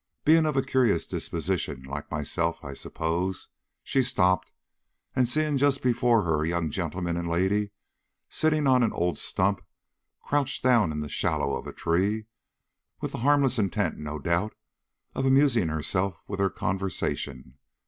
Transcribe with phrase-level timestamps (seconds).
[0.25, 3.49] Being of a curious disposition, like myself, I suppose,
[3.83, 4.51] she stopped,
[5.15, 7.69] and seeing just before her a young gentleman and lady
[8.27, 9.63] sitting on an old stump,
[10.19, 12.25] crouched down in the shadow of a tree,
[12.99, 14.55] with the harmless intent, no doubt,
[15.13, 17.59] of amusing herself with their conversation.